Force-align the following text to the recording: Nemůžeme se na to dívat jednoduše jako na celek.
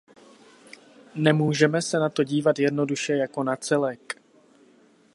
Nemůžeme 1.15 1.81
se 1.81 1.99
na 1.99 2.09
to 2.09 2.23
dívat 2.23 2.59
jednoduše 2.59 3.13
jako 3.15 3.43
na 3.43 3.55
celek. 3.55 4.21